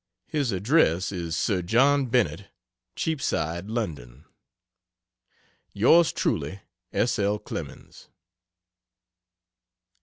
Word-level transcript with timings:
His 0.25 0.51
address 0.51 1.11
is 1.11 1.37
"Sir 1.37 1.61
John 1.61 2.07
Bennett, 2.07 2.47
Cheapside, 2.95 3.69
London." 3.69 4.25
Yrs 5.75 6.11
Truly 6.11 6.61
S. 6.91 7.19
L. 7.19 7.37
CLEMENS. 7.37 8.07